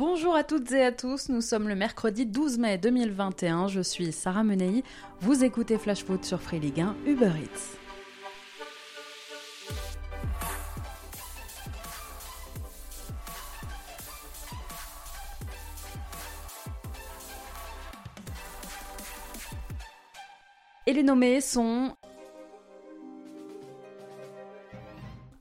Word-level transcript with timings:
Bonjour 0.00 0.34
à 0.34 0.44
toutes 0.44 0.72
et 0.72 0.82
à 0.82 0.92
tous, 0.92 1.28
nous 1.28 1.42
sommes 1.42 1.68
le 1.68 1.74
mercredi 1.74 2.24
12 2.24 2.56
mai 2.56 2.78
2021, 2.78 3.68
je 3.68 3.82
suis 3.82 4.12
Sarah 4.12 4.42
Menei, 4.42 4.82
vous 5.20 5.44
écoutez 5.44 5.76
Flash 5.76 6.04
Foot 6.04 6.24
sur 6.24 6.40
Free 6.40 6.58
Ligue 6.58 6.80
1 6.80 6.96
Uber 7.04 7.32
Eats. 7.38 7.76
Et 20.86 20.94
les 20.94 21.02
nommés 21.02 21.42
sont 21.42 21.94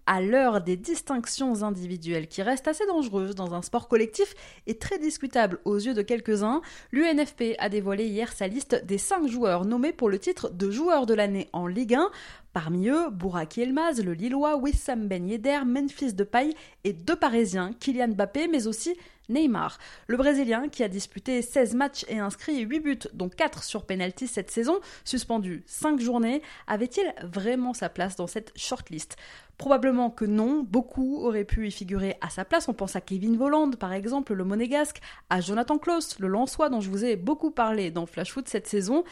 à 0.09 0.21
l'heure 0.21 0.61
des 0.61 0.75
distinctions 0.75 1.61
individuelles 1.61 2.27
qui 2.27 2.41
restent 2.41 2.67
assez 2.67 2.85
dangereuses 2.87 3.35
dans 3.35 3.53
un 3.53 3.61
sport 3.61 3.87
collectif 3.87 4.33
et 4.65 4.79
très 4.79 4.97
discutable 4.97 5.59
aux 5.65 5.77
yeux 5.77 5.93
de 5.93 6.01
quelques-uns, 6.01 6.61
l'UNFP 6.91 7.55
a 7.59 7.69
dévoilé 7.69 8.07
hier 8.07 8.33
sa 8.33 8.47
liste 8.47 8.83
des 8.85 8.97
5 8.97 9.27
joueurs 9.27 9.65
nommés 9.65 9.93
pour 9.93 10.09
le 10.09 10.17
titre 10.17 10.49
de 10.49 10.71
joueur 10.71 11.05
de 11.05 11.13
l'année 11.13 11.47
en 11.53 11.67
Ligue 11.67 11.93
1. 11.93 12.09
Parmi 12.53 12.89
eux, 12.89 13.11
Bouraki 13.11 13.61
Elmaz, 13.61 14.03
le 14.03 14.13
Lillois, 14.13 14.57
Wissam 14.57 15.07
Ben 15.07 15.29
Yedder, 15.29 15.59
Memphis 15.63 16.13
Depay 16.13 16.55
et 16.83 16.93
deux 16.93 17.15
Parisiens, 17.15 17.73
Kylian 17.79 18.07
Mbappé, 18.07 18.47
mais 18.47 18.65
aussi 18.65 18.95
Neymar. 19.29 19.77
Le 20.07 20.17
Brésilien, 20.17 20.69
qui 20.69 20.83
a 20.83 20.87
disputé 20.87 21.43
16 21.43 21.75
matchs 21.75 22.05
et 22.09 22.17
inscrit 22.17 22.61
8 22.61 22.79
buts, 22.79 22.99
dont 23.13 23.29
4 23.29 23.63
sur 23.63 23.85
penalty 23.85 24.27
cette 24.27 24.49
saison, 24.49 24.79
suspendu 25.05 25.63
5 25.67 25.99
journées, 25.99 26.41
avait-il 26.65 27.13
vraiment 27.23 27.75
sa 27.75 27.89
place 27.89 28.15
dans 28.15 28.25
cette 28.25 28.51
shortlist? 28.55 29.15
Probablement 29.59 30.09
que 30.09 30.23
non, 30.23 30.63
beaucoup 30.63 31.17
auraient 31.17 31.43
pu 31.43 31.67
y 31.67 31.71
figurer 31.71 32.15
à 32.21 32.29
sa 32.29 32.45
place. 32.45 32.69
On 32.69 32.73
pense 32.73 32.95
à 32.95 33.01
Kevin 33.01 33.35
Volland, 33.35 33.71
par 33.71 33.91
exemple, 33.91 34.33
le 34.33 34.45
monégasque, 34.45 35.01
à 35.29 35.41
Jonathan 35.41 35.77
Klaus, 35.77 36.17
le 36.17 36.29
Lançois 36.29 36.69
dont 36.69 36.79
je 36.79 36.89
vous 36.89 37.03
ai 37.03 37.17
beaucoup 37.17 37.51
parlé 37.51 37.91
dans 37.91 38.05
Flash 38.05 38.31
Foot 38.31 38.47
cette 38.47 38.67
saison. 38.67 39.03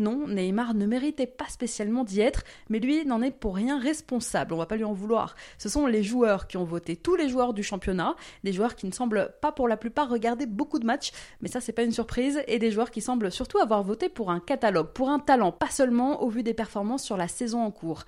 Non, 0.00 0.26
Neymar 0.26 0.74
ne 0.74 0.86
méritait 0.86 1.28
pas 1.28 1.46
spécialement 1.48 2.02
d'y 2.02 2.20
être, 2.20 2.42
mais 2.68 2.80
lui 2.80 3.06
n'en 3.06 3.22
est 3.22 3.30
pour 3.30 3.54
rien 3.54 3.78
responsable, 3.78 4.52
on 4.54 4.56
va 4.56 4.66
pas 4.66 4.74
lui 4.74 4.82
en 4.82 4.92
vouloir. 4.92 5.36
Ce 5.56 5.68
sont 5.68 5.86
les 5.86 6.02
joueurs 6.02 6.48
qui 6.48 6.56
ont 6.56 6.64
voté, 6.64 6.96
tous 6.96 7.14
les 7.14 7.28
joueurs 7.28 7.54
du 7.54 7.62
championnat, 7.62 8.16
des 8.42 8.52
joueurs 8.52 8.74
qui 8.74 8.86
ne 8.86 8.92
semblent 8.92 9.32
pas 9.40 9.52
pour 9.52 9.68
la 9.68 9.76
plupart 9.76 10.08
regarder 10.08 10.46
beaucoup 10.46 10.80
de 10.80 10.86
matchs, 10.86 11.12
mais 11.40 11.48
ça 11.48 11.60
c'est 11.60 11.72
pas 11.72 11.84
une 11.84 11.92
surprise, 11.92 12.42
et 12.48 12.58
des 12.58 12.72
joueurs 12.72 12.90
qui 12.90 13.02
semblent 13.02 13.30
surtout 13.30 13.58
avoir 13.58 13.84
voté 13.84 14.08
pour 14.08 14.32
un 14.32 14.40
catalogue, 14.40 14.88
pour 14.88 15.10
un 15.10 15.20
talent, 15.20 15.52
pas 15.52 15.70
seulement 15.70 16.24
au 16.24 16.28
vu 16.28 16.42
des 16.42 16.54
performances 16.54 17.04
sur 17.04 17.16
la 17.16 17.28
saison 17.28 17.62
en 17.62 17.70
cours. 17.70 18.02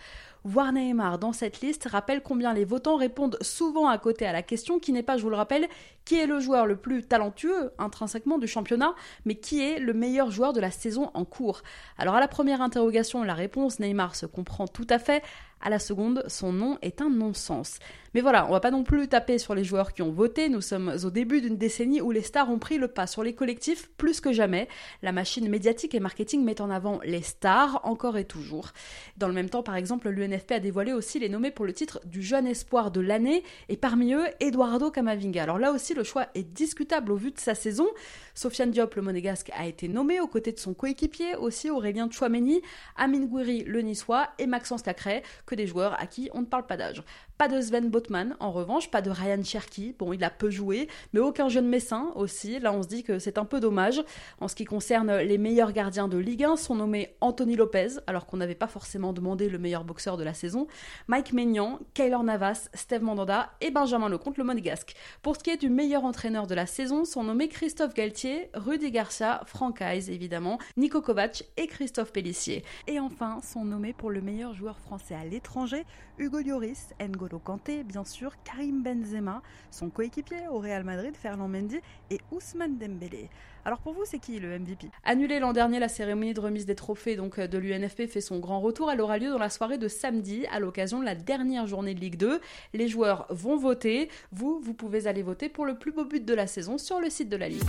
Voir 0.47 0.75
Neymar 0.75 1.19
dans 1.19 1.33
cette 1.33 1.62
liste 1.62 1.89
rappelle 1.91 2.23
combien 2.23 2.53
les 2.53 2.67
votants 2.67 2.97
répondent 2.97 3.39
souvent 3.41 3.89
à 3.89 3.97
côté 3.97 4.27
à 4.27 4.33
la 4.33 4.42
question 4.42 4.78
qui 4.78 4.92
n'est 4.92 5.03
pas, 5.03 5.17
je 5.17 5.23
vous 5.23 5.31
le 5.31 5.36
rappelle, 5.36 5.67
qui 6.05 6.19
est 6.19 6.27
le 6.27 6.39
joueur 6.39 6.67
le 6.67 6.77
plus 6.77 7.03
talentueux 7.03 7.73
intrinsèquement 7.78 8.36
du 8.36 8.47
championnat, 8.47 8.95
mais 9.25 9.36
qui 9.36 9.62
est 9.62 9.78
le 9.78 9.95
meilleur 9.95 10.31
joueur 10.31 10.53
de 10.53 10.61
la 10.61 10.70
saison 10.70 11.11
en 11.14 11.25
cours. 11.25 11.62
Alors 11.97 12.14
à 12.14 12.20
la 12.20 12.28
première 12.28 12.61
interrogation, 12.61 13.23
la 13.23 13.33
réponse 13.33 13.81
Neymar 13.81 14.14
se 14.17 14.27
comprend 14.27 14.67
tout 14.67 14.86
à 14.91 14.98
fait. 14.98 15.23
À 15.60 15.70
la 15.70 15.78
seconde, 15.78 16.24
son 16.28 16.52
nom 16.52 16.78
est 16.83 17.00
un 17.00 17.10
non-sens. 17.10 17.78
Mais 18.14 18.20
voilà, 18.20 18.47
on 18.47 18.52
va 18.52 18.60
pas 18.60 18.70
non 18.70 18.84
plus 18.84 19.08
taper 19.08 19.38
sur 19.38 19.56
les 19.56 19.64
joueurs 19.64 19.92
qui 19.92 20.02
ont 20.02 20.12
voté. 20.12 20.48
Nous 20.48 20.61
sommes 20.61 20.96
au 21.05 21.11
début 21.11 21.41
d'une 21.41 21.56
décennie 21.56 22.00
où 22.00 22.12
les 22.12 22.22
stars 22.22 22.48
ont 22.48 22.61
pris 22.61 22.78
le 22.78 22.86
pas 22.86 23.08
sur 23.08 23.24
les 23.24 23.34
collectifs 23.34 23.91
plus 23.96 24.20
que 24.20 24.33
jamais. 24.33 24.69
La 25.02 25.11
machine 25.11 25.48
médiatique 25.48 25.96
et 25.96 26.00
marketing 26.00 26.44
met 26.44 26.61
en 26.61 26.70
avant 26.70 27.00
les 27.05 27.22
stars 27.22 27.80
encore 27.83 28.16
et 28.16 28.24
toujours. 28.24 28.70
Dans 29.16 29.27
le 29.27 29.34
même 29.34 29.50
temps, 29.50 29.64
par 29.64 29.74
exemple, 29.74 30.08
l'UNFP 30.11 30.52
a 30.52 30.61
dévoilé 30.61 30.92
aussi 30.92 31.19
les 31.19 31.28
nommés 31.28 31.50
pour 31.50 31.64
le 31.64 31.72
titre 31.72 32.00
du 32.05 32.22
jeune 32.22 32.46
espoir 32.46 32.92
de 32.92 33.00
l'année 33.00 33.42
et 33.68 33.77
parmi 33.77 34.14
eux, 34.14 34.27
Eduardo 34.39 34.92
Camavinga. 34.92 35.42
Alors 35.42 35.58
là 35.58 35.72
aussi, 35.72 35.92
le 35.92 36.05
choix 36.05 36.28
est 36.36 36.44
discutable 36.44 37.11
au 37.11 37.16
vu 37.16 37.33
de 37.33 37.41
sa 37.41 37.56
saison. 37.56 37.89
Sofiane 38.34 38.70
Diop, 38.70 38.94
le 38.94 39.02
monégasque, 39.02 39.50
a 39.56 39.66
été 39.66 39.89
nommé 39.89 40.20
aux 40.20 40.28
côtés 40.28 40.52
de 40.52 40.61
son 40.61 40.72
coéquipier, 40.72 41.34
aussi 41.34 41.68
Aurélien 41.68 42.08
Chouameni, 42.08 42.62
Amin 42.96 43.24
Gouiri, 43.24 43.64
le 43.64 43.80
niçois, 43.80 44.28
et 44.39 44.46
Maxence 44.46 44.83
Cacré, 44.83 45.23
que 45.46 45.54
des 45.57 45.67
joueurs 45.67 46.01
à 46.01 46.07
qui 46.07 46.31
on 46.35 46.41
ne 46.41 46.47
parle 46.47 46.67
pas 46.67 46.77
d'âge. 46.77 47.03
Pas 47.39 47.48
de 47.48 47.61
Sven 47.61 47.91
Botman, 47.91 48.37
en 48.39 48.53
revanche, 48.53 48.91
pas 48.91 49.03
de 49.03 49.11
Ryan 49.11 49.42
Cherky. 49.42 49.95
Bon, 49.98 50.13
il 50.13 50.23
a 50.23 50.31
peu 50.31 50.51
joué, 50.51 50.89
mais 51.13 51.20
aucun 51.20 51.48
jeune 51.48 51.69
messin 51.69 52.13
aussi. 52.15 52.61
Là, 52.61 52.73
on 52.73 52.83
se 52.83 52.89
dit 52.89 53.03
que 53.03 53.19
c'est 53.19 53.39
un 53.39 53.45
peu 53.45 53.59
dommage. 53.59 54.03
En 54.41 54.48
ce 54.48 54.55
qui 54.55 54.65
concerne 54.65 55.17
les 55.17 55.39
meilleurs 55.39 55.73
gardiens 55.73 56.09
de 56.09 56.17
Ligue 56.17 56.45
1, 56.45 56.57
sont 56.57 56.77
nommés 56.77 57.17
Anthony 57.20 57.57
Lopez, 57.57 57.98
alors 58.07 58.27
qu'on 58.27 58.37
n'avait 58.37 58.55
pas 58.55 58.67
forcément 58.67 59.13
demandé 59.13 59.48
le 59.48 59.59
meilleur 59.59 59.85
boxeur 59.85 60.17
de 60.17 60.25
la 60.25 60.35
saison, 60.35 60.67
Mike 61.09 61.33
Maignan, 61.33 61.81
Kaylor 61.95 62.23
Navas, 62.23 62.69
Steve 62.75 63.03
Mandanda 63.03 63.51
et 63.61 63.71
Benjamin 63.71 64.09
Lecomte, 64.09 64.39
le 64.39 64.45
monégasque. 64.45 64.95
Pour 65.23 65.36
ce 65.36 65.42
qui 65.42 65.51
est 65.51 65.57
du 65.57 65.71
meilleur 65.71 66.05
entraîneur 66.05 66.47
de 66.47 66.55
la 66.55 66.67
saison, 66.67 67.05
sont 67.05 67.25
nommés 67.25 67.48
Christophe 67.48 67.95
Galtier, 67.95 68.51
Rudy 68.55 68.91
Garcia, 68.91 69.42
Franck 69.47 69.81
Hayes 69.81 70.11
évidemment, 70.11 70.59
Nico 70.77 71.01
Kovac 71.01 71.45
et 71.57 71.67
Christophe 71.67 72.13
Pellissier. 72.13 72.65
Et 72.86 73.01
enfin, 73.01 73.41
sont 73.42 73.65
nommés 73.65 73.92
pour 73.92 74.11
le 74.11 74.21
meilleur 74.21 74.55
joueur 74.55 74.79
français 74.79 75.15
à 75.15 75.25
l'étranger, 75.34 75.84
Hugo 76.18 76.40
Lloris, 76.40 76.95
N'Golo 77.00 77.40
Kanté, 77.40 77.83
bien 77.83 78.05
sûr, 78.05 78.33
Karim 78.45 78.83
Benzema, 78.83 79.42
son 79.72 79.90
coéquipier 79.90 80.46
au 80.48 80.58
Real 80.58 80.84
Madrid, 80.84 81.14
Ferland 81.17 81.48
Mendy 81.48 81.80
et 82.11 82.20
Ousmane 82.30 82.78
Dembélé. 82.78 83.28
Alors 83.64 83.80
pour 83.80 83.94
vous, 83.94 84.05
c'est 84.05 84.20
qui 84.20 84.39
le 84.39 84.58
MVP 84.58 84.90
Annulé 85.05 85.40
l'an 85.40 85.52
dernier, 85.52 85.80
la 85.80 85.89
cérémonie 85.89 86.34
de 86.34 86.40
remise 86.40 86.67
des 86.67 86.77
trophées 86.77 87.17
donc 87.17 87.40
de 87.40 87.58
l'UNFP 87.58 88.06
fait 88.06 88.20
son 88.20 88.39
grand 88.39 88.61
retour. 88.61 88.92
Elle 88.92 89.00
aura 89.00 89.18
lieu 89.18 89.30
dans 89.30 89.39
la 89.39 89.50
soirée 89.50 89.78
de 89.78 89.89
samedi 89.89 90.46
à 90.52 90.61
l'occasion 90.61 91.00
de 91.00 91.05
la 91.05 91.17
dernière 91.17 91.67
journée 91.67 91.94
de 91.94 92.00
Ligue 92.00 92.17
2. 92.17 92.40
Les 92.74 92.89
joueurs 92.89 93.27
vont 93.30 93.56
voter. 93.56 94.08
Vous, 94.30 94.61
vous 94.61 94.74
pouvez 94.74 95.06
aller 95.08 95.23
voter 95.23 95.48
pour 95.48 95.67
le 95.67 95.77
plus 95.77 95.92
beau 95.92 96.05
but 96.05 96.24
de 96.24 96.34
la 96.34 96.46
saison 96.46 96.78
sur 96.78 97.00
le 97.00 97.11
site 97.11 97.28
de 97.28 97.36
la 97.36 97.48
Ligue. 97.48 97.62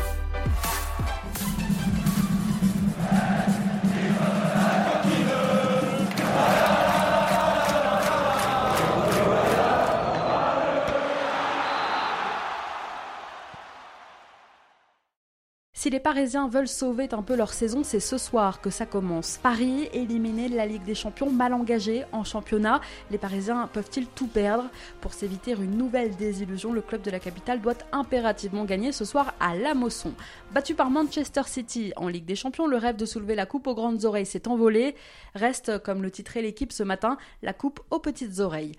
Si 15.86 15.92
les 15.92 16.00
Parisiens 16.00 16.48
veulent 16.48 16.68
sauver 16.68 17.08
un 17.12 17.22
peu 17.22 17.36
leur 17.36 17.54
saison, 17.54 17.84
c'est 17.84 18.00
ce 18.00 18.18
soir 18.18 18.60
que 18.60 18.72
ça 18.72 18.88
commence. 18.88 19.38
Paris 19.38 19.88
éliminé 19.94 20.50
de 20.50 20.56
la 20.56 20.66
Ligue 20.66 20.84
des 20.84 20.96
Champions, 20.96 21.30
mal 21.30 21.54
engagé 21.54 22.06
en 22.12 22.24
championnat. 22.24 22.82
Les 23.12 23.20
Parisiens 23.20 23.70
peuvent-ils 23.72 24.08
tout 24.08 24.26
perdre? 24.26 24.68
Pour 25.00 25.14
s'éviter 25.14 25.52
une 25.52 25.78
nouvelle 25.78 26.16
désillusion, 26.16 26.74
le 26.74 26.82
club 26.82 27.04
de 27.04 27.12
la 27.12 27.20
capitale 27.20 27.62
doit 27.62 27.78
impérativement 27.92 28.66
gagner 28.66 28.94
ce 28.94 29.06
soir 29.06 29.36
à 29.40 29.56
La 29.56 29.76
Mosson. 29.76 30.14
Battu 30.56 30.74
par 30.74 30.90
Manchester 30.90 31.44
City 31.46 31.94
en 31.98 32.08
Ligue 32.08 32.26
des 32.26 32.36
Champions, 32.36 32.66
le 32.66 32.78
rêve 32.78 32.96
de 32.96 33.06
soulever 33.06 33.36
la 33.36 33.46
coupe 33.46 33.68
aux 33.68 33.76
grandes 33.76 34.06
oreilles 34.06 34.26
s'est 34.26 34.48
envolé. 34.48 34.96
Reste, 35.36 35.78
comme 35.84 36.02
le 36.02 36.10
titrait 36.10 36.42
l'équipe 36.42 36.72
ce 36.72 36.82
matin, 36.82 37.20
la 37.44 37.54
coupe 37.54 37.80
aux 37.92 38.00
petites 38.00 38.40
oreilles. 38.40 38.72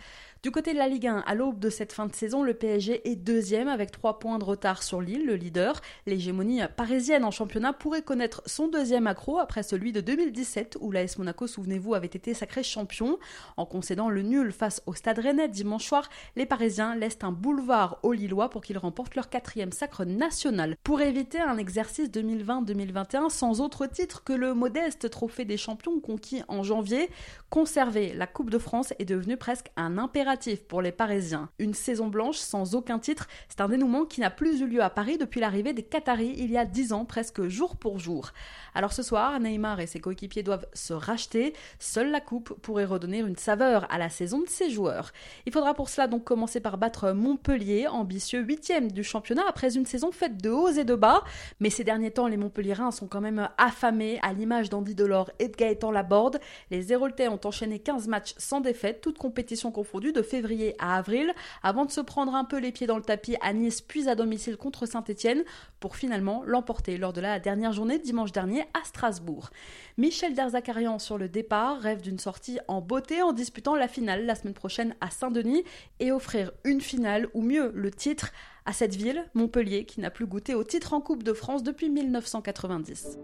Du 0.47 0.53
côté 0.53 0.73
de 0.75 0.79
la 0.79 0.87
Ligue 0.87 1.09
1, 1.09 1.25
à 1.27 1.35
l'aube 1.35 1.59
de 1.59 1.71
cette 1.71 1.93
fin 1.93 2.07
de 2.07 2.15
saison, 2.15 2.45
le 2.45 2.55
PSG 2.55 3.11
est 3.11 3.17
deuxième 3.17 3.67
avec 3.67 3.91
3 3.91 4.21
points 4.21 4.39
de 4.39 4.45
retard 4.45 4.85
sur 4.85 5.01
Lille, 5.01 5.27
le 5.27 5.35
leader. 5.35 5.81
L'hégémonie 6.07 6.61
parisienne 6.77 7.25
en 7.25 7.33
championnat 7.33 7.73
pourrait 7.73 8.03
connaître 8.03 8.43
son 8.47 8.69
deuxième 8.69 9.09
accro 9.09 9.41
après 9.41 9.65
celui 9.65 9.91
de 9.91 10.01
2017 10.01 10.79
où 10.81 10.93
l'AS 10.93 11.19
Monaco, 11.19 11.49
souvenez-vous, 11.49 11.95
avait 11.95 12.07
été 12.07 12.33
sacré 12.33 12.63
champion. 12.63 13.19
En 13.57 13.67
concédant 13.67 14.09
le 14.09 14.23
nul 14.23 14.53
face 14.53 14.85
au 14.87 14.95
Stade 14.95 15.19
Rennais 15.19 15.49
dimanche 15.49 15.85
soir, 15.85 16.09
les 16.37 16.47
Parisiens 16.47 16.95
laissent 16.95 17.19
un 17.23 17.33
boulevard 17.33 17.99
aux 18.05 18.13
Lillois 18.13 18.49
pour 18.49 18.63
qu'ils 18.63 18.79
remportent 18.79 19.17
leur 19.17 19.29
quatrième 19.29 19.73
sacre 19.73 20.05
national. 20.05 20.77
Pour 20.85 21.01
éviter 21.01 21.41
un 21.41 21.59
exercice 21.59 22.09
2020-2021 22.11 23.31
sans 23.31 23.61
autre 23.61 23.87
titre 23.87 24.23
que 24.23 24.33
le 24.33 24.55
modeste 24.55 25.11
trophée 25.11 25.45
des 25.45 25.57
champions 25.57 25.99
conquis 25.99 26.45
en 26.47 26.63
janvier, 26.63 27.11
conserver 27.51 28.15
la 28.15 28.29
Coupe 28.29 28.51
de 28.51 28.59
France 28.59 28.95
est 29.01 29.05
devenu 29.07 29.37
presque 29.37 29.73
un 29.77 29.99
impératif 29.99 30.36
pour 30.69 30.83
les 30.83 30.93
Parisiens. 30.93 31.49
Une 31.59 31.75
saison 31.75 32.09
blanche 32.09 32.37
sans 32.37 32.75
aucun 32.75 32.99
titre, 32.99 33.27
c'est 33.49 33.61
un 33.61 33.69
dénouement 33.69 34.05
qui 34.05 34.21
n'a 34.21 34.31
plus 34.31 34.61
eu 34.61 34.67
lieu 34.67 34.83
à 34.83 34.91
Paris 34.91 35.19
depuis 35.19 35.41
l'arrivée 35.41 35.73
des 35.73 35.83
Qataris 35.83 36.35
il 36.37 36.51
y 36.51 36.59
a 36.59 36.65
10 36.65 36.93
ans, 36.93 37.05
presque 37.05 37.47
jour 37.49 37.77
pour 37.77 37.99
jour. 37.99 38.33
Alors 38.75 38.93
ce 38.93 39.03
soir, 39.03 39.41
Neymar 39.41 39.81
et 39.81 39.87
ses 39.87 40.01
coéquipiers 40.01 40.43
doivent 40.43 40.67
se 40.75 40.93
racheter. 40.93 41.55
Seule 41.79 42.11
la 42.11 42.21
coupe 42.21 42.53
pourrait 42.61 42.85
redonner 42.85 43.21
une 43.21 43.37
saveur 43.37 43.87
à 43.91 43.99
la 43.99 44.11
saison 44.11 44.41
de 44.41 44.49
ses 44.49 44.69
joueurs. 44.69 45.13
Il 45.47 45.53
faudra 45.53 45.75
pour 45.75 45.89
cela 45.89 46.07
donc 46.07 46.25
commencer 46.25 46.61
par 46.61 46.77
battre 46.77 47.13
Montpellier, 47.13 47.87
ambitieux 47.87 48.41
8 48.41 48.93
du 48.93 49.05
championnat 49.05 49.45
après 49.49 49.77
une 49.77 49.87
saison 49.87 50.13
faite 50.13 50.43
de 50.43 50.51
hauts 50.51 50.69
et 50.69 50.85
de 50.85 50.95
bas. 50.95 51.23
Mais 51.61 51.71
ces 51.71 51.85
derniers 51.85 52.11
temps, 52.11 52.27
les 52.27 52.37
Montpelliérains 52.37 52.91
sont 52.91 53.07
quand 53.07 53.21
même 53.21 53.49
affamés 53.59 54.19
à 54.23 54.33
l'image 54.33 54.69
d'Andy 54.69 54.95
Delors 54.95 55.31
et 55.39 55.49
de 55.49 55.57
Gaëtan 55.57 55.91
Laborde. 55.91 56.41
Les 56.71 56.93
Héroltais 56.93 57.29
ont 57.29 57.41
enchaîné 57.45 57.79
15 57.79 58.09
matchs 58.09 58.35
sans 58.37 58.61
défaite, 58.61 59.01
toutes 59.01 59.19
compétitions 59.19 59.71
confondues, 59.71 60.13
de 60.13 60.23
février 60.27 60.75
à 60.79 60.97
avril, 60.99 61.33
avant 61.63 61.87
de 61.87 61.91
se 61.91 62.01
prendre 62.01 62.35
un 62.35 62.45
peu 62.45 62.59
les 62.59 62.73
pieds 62.73 62.87
dans 62.87 62.97
le 62.97 63.03
tapis 63.03 63.37
à 63.41 63.53
Nice 63.53 63.81
puis 63.81 64.09
à 64.09 64.15
domicile 64.15 64.57
contre 64.57 64.85
Saint-Etienne, 64.87 65.45
pour 65.81 65.97
finalement 65.97 66.43
l'emporter 66.45 66.99
lors 66.99 67.13
de 67.13 67.21
la 67.21 67.39
dernière 67.41 67.73
journée 67.73 67.99
dimanche 67.99 68.33
dernier 68.33 68.63
à 68.75 68.85
Strasbourg. 68.85 69.51
Michel 69.97 70.35
Derzakarian 70.35 70.99
sur 70.99 71.17
le 71.17 71.29
départ 71.29 71.81
rêve 71.81 72.03
d'une 72.03 72.19
sortie 72.19 72.59
en 72.69 72.81
beauté 72.81 73.23
en 73.23 73.33
disputant 73.33 73.75
la 73.75 73.89
finale 73.89 74.27
la 74.27 74.35
semaine 74.35 74.55
prochaine 74.55 74.95
à 75.01 75.11
Saint-Denis 75.11 75.65
et 76.01 76.13
offrir 76.13 76.53
une 76.65 76.81
finale, 76.81 77.29
ou 77.35 77.43
mieux 77.43 77.73
le 77.75 77.91
titre, 77.91 78.33
à 78.67 78.73
cette 78.73 78.97
ville, 78.97 79.25
Montpellier, 79.35 79.85
qui 79.85 80.01
n'a 80.01 80.11
plus 80.11 80.27
goûté 80.27 80.55
au 80.55 80.65
titre 80.65 80.93
en 80.93 81.01
Coupe 81.01 81.23
de 81.23 81.33
France 81.33 81.63
depuis 81.63 81.89
1990. 81.89 83.17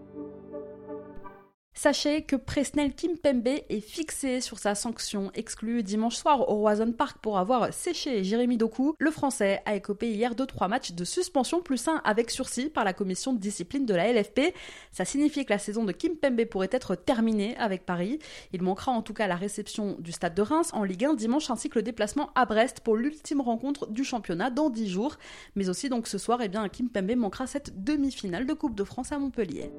Sachez 1.75 2.21
que 2.21 2.35
Presnel 2.35 2.93
Kimpembe 2.93 3.47
est 3.47 3.81
fixé 3.81 4.41
sur 4.41 4.59
sa 4.59 4.75
sanction 4.75 5.31
exclue 5.33 5.81
dimanche 5.81 6.15
soir 6.15 6.47
au 6.49 6.57
Roison 6.57 6.91
Park 6.91 7.17
pour 7.19 7.39
avoir 7.39 7.73
séché 7.73 8.23
Jérémy 8.23 8.57
Doku. 8.57 8.95
Le 8.99 9.09
Français 9.09 9.61
a 9.65 9.75
écopé 9.75 10.11
hier 10.11 10.35
de 10.35 10.45
trois 10.45 10.67
matchs 10.67 10.91
de 10.91 11.03
suspension 11.03 11.61
plus 11.61 11.87
un 11.87 11.99
avec 12.05 12.29
sursis 12.29 12.69
par 12.69 12.83
la 12.85 12.93
commission 12.93 13.33
de 13.33 13.39
discipline 13.39 13.87
de 13.87 13.95
la 13.95 14.13
LFP. 14.13 14.53
Ça 14.91 15.03
signifie 15.03 15.45
que 15.45 15.51
la 15.51 15.57
saison 15.57 15.83
de 15.83 15.91
Kimpembe 15.91 16.45
pourrait 16.45 16.69
être 16.71 16.93
terminée 16.95 17.57
avec 17.57 17.87
Paris. 17.87 18.19
Il 18.53 18.61
manquera 18.61 18.91
en 18.91 19.01
tout 19.01 19.15
cas 19.15 19.27
la 19.27 19.35
réception 19.35 19.97
du 19.99 20.11
Stade 20.11 20.35
de 20.35 20.43
Reims 20.43 20.69
en 20.73 20.83
Ligue 20.83 21.05
1 21.05 21.15
dimanche 21.15 21.49
ainsi 21.49 21.69
que 21.69 21.79
le 21.79 21.83
déplacement 21.83 22.29
à 22.35 22.45
Brest 22.45 22.81
pour 22.81 22.95
l'ultime 22.95 23.41
rencontre 23.41 23.87
du 23.87 24.03
championnat 24.03 24.51
dans 24.51 24.69
dix 24.69 24.87
jours. 24.87 25.17
Mais 25.55 25.69
aussi 25.69 25.89
donc 25.89 26.07
ce 26.07 26.19
soir, 26.19 26.39
eh 26.43 26.49
bien, 26.49 26.69
Kimpembe 26.69 27.15
manquera 27.15 27.47
cette 27.47 27.83
demi-finale 27.83 28.45
de 28.45 28.53
Coupe 28.53 28.75
de 28.75 28.83
France 28.83 29.11
à 29.11 29.17
Montpellier. 29.17 29.71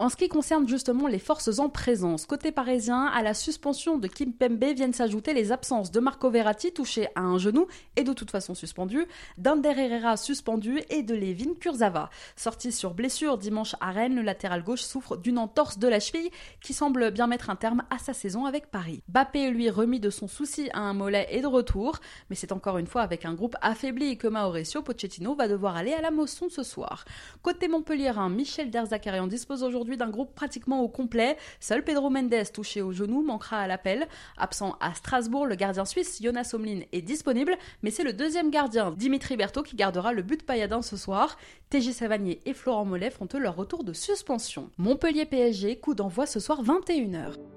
En 0.00 0.08
ce 0.08 0.14
qui 0.14 0.28
concerne 0.28 0.68
justement 0.68 1.08
les 1.08 1.18
forces 1.18 1.58
en 1.58 1.68
présence, 1.68 2.24
côté 2.24 2.52
parisien, 2.52 3.06
à 3.06 3.20
la 3.20 3.34
suspension 3.34 3.98
de 3.98 4.06
Kim 4.06 4.32
Pembe 4.32 4.62
viennent 4.62 4.92
s'ajouter 4.92 5.34
les 5.34 5.50
absences 5.50 5.90
de 5.90 5.98
Marco 5.98 6.30
Verratti 6.30 6.70
touché 6.70 7.08
à 7.16 7.22
un 7.22 7.36
genou 7.36 7.66
et 7.96 8.04
de 8.04 8.12
toute 8.12 8.30
façon 8.30 8.54
suspendu, 8.54 9.06
d'Ander 9.38 9.74
Herrera 9.76 10.16
suspendu 10.16 10.80
et 10.88 11.02
de 11.02 11.16
Levin 11.16 11.52
Kurzava. 11.58 12.10
Sorti 12.36 12.70
sur 12.70 12.94
blessure 12.94 13.38
dimanche 13.38 13.74
à 13.80 13.90
Rennes, 13.90 14.14
le 14.14 14.22
latéral 14.22 14.62
gauche 14.62 14.82
souffre 14.82 15.16
d'une 15.16 15.36
entorse 15.36 15.80
de 15.80 15.88
la 15.88 15.98
cheville 15.98 16.30
qui 16.60 16.74
semble 16.74 17.10
bien 17.10 17.26
mettre 17.26 17.50
un 17.50 17.56
terme 17.56 17.82
à 17.90 17.98
sa 17.98 18.12
saison 18.12 18.44
avec 18.44 18.70
Paris. 18.70 19.02
Bappé 19.08 19.50
lui 19.50 19.68
remis 19.68 19.98
de 19.98 20.10
son 20.10 20.28
souci 20.28 20.70
à 20.74 20.78
un 20.78 20.94
mollet 20.94 21.26
et 21.32 21.40
de 21.40 21.48
retour, 21.48 21.98
mais 22.30 22.36
c'est 22.36 22.52
encore 22.52 22.78
une 22.78 22.86
fois 22.86 23.02
avec 23.02 23.24
un 23.24 23.34
groupe 23.34 23.56
affaibli 23.62 24.16
que 24.16 24.28
Mauricio 24.28 24.80
Pochettino 24.80 25.34
va 25.34 25.48
devoir 25.48 25.74
aller 25.74 25.92
à 25.92 26.00
la 26.00 26.12
Mosson 26.12 26.46
ce 26.48 26.62
soir. 26.62 27.04
Côté 27.42 27.66
Montpellierin, 27.66 28.28
Michel 28.28 28.70
Derzakarian 28.70 29.26
dispose 29.26 29.64
aujourd'hui 29.64 29.87
d'un 29.96 30.10
groupe 30.10 30.34
pratiquement 30.34 30.82
au 30.82 30.88
complet. 30.88 31.36
Seul 31.60 31.82
Pedro 31.82 32.10
Mendes, 32.10 32.52
touché 32.52 32.82
au 32.82 32.92
genou, 32.92 33.22
manquera 33.22 33.60
à 33.60 33.66
l'appel. 33.66 34.06
Absent 34.36 34.76
à 34.80 34.94
Strasbourg, 34.94 35.46
le 35.46 35.54
gardien 35.54 35.84
suisse 35.84 36.20
Jonas 36.22 36.50
Omlin 36.54 36.80
est 36.92 37.02
disponible, 37.02 37.56
mais 37.82 37.90
c'est 37.90 38.04
le 38.04 38.12
deuxième 38.12 38.50
gardien, 38.50 38.92
Dimitri 38.92 39.36
Berthaud, 39.36 39.62
qui 39.62 39.76
gardera 39.76 40.12
le 40.12 40.22
but 40.22 40.44
payadin 40.44 40.82
ce 40.82 40.96
soir. 40.96 41.38
TJ 41.70 41.92
Savanier 41.92 42.40
et 42.46 42.54
Florent 42.54 42.84
Mollet 42.84 43.10
font 43.10 43.28
eux 43.34 43.38
leur 43.38 43.56
retour 43.56 43.84
de 43.84 43.92
suspension. 43.92 44.70
Montpellier 44.78 45.24
PSG, 45.24 45.78
coup 45.78 45.94
d'envoi 45.94 46.26
ce 46.26 46.40
soir 46.40 46.62
21h. 46.62 47.47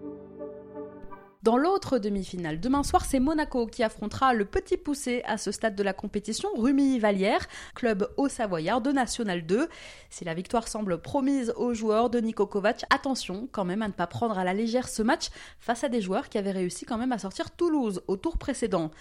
Dans 1.44 1.58
l'autre 1.58 1.98
demi-finale, 1.98 2.60
demain 2.60 2.84
soir, 2.84 3.04
c'est 3.04 3.20
Monaco 3.20 3.66
qui 3.66 3.82
affrontera 3.82 4.36
le 4.36 4.46
petit 4.46 4.78
poussé 4.78 5.24
à 5.26 5.40
ce 5.40 5.52
stade 5.52 5.76
de 5.76 5.82
la 5.82 5.92
compétition, 5.92 6.50
Rumi-Valière, 6.56 7.48
club 7.74 8.08
haut-savoyard 8.18 8.80
de 8.80 8.92
National 8.92 9.44
2. 9.48 9.68
Si 10.12 10.24
la 10.24 10.36
victoire 10.36 10.68
semble 10.68 11.02
promise 11.02 11.52
aux 11.58 11.74
joueurs 11.74 12.12
de 12.12 12.20
Niko 12.20 12.46
Kovac, 12.46 12.86
attention 12.92 13.50
quand 13.52 13.66
même 13.66 13.82
à 13.82 13.88
ne 13.88 13.94
pas 13.94 14.06
prendre 14.06 14.38
à 14.38 14.44
la 14.44 14.54
légère 14.54 14.88
ce 14.88 15.02
match 15.02 15.30
face 15.60 15.84
à 15.84 15.90
des 15.90 16.00
joueurs 16.00 16.30
qui 16.30 16.38
avaient 16.38 16.52
réussi 16.52 16.86
quand 16.86 17.00
même 17.00 17.12
à 17.12 17.18
sortir 17.18 17.50
Toulouse 17.50 18.04
au 18.06 18.18
tour 18.18 18.38
précédent. 18.38 18.92